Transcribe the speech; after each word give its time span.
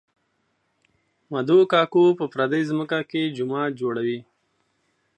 مدو 1.31 1.59
کاکو 1.71 2.03
په 2.19 2.25
پردۍ 2.33 2.63
ځمکه 2.69 2.99
کې 3.09 3.33
جومات 3.37 3.71
جوړوي 3.81 4.19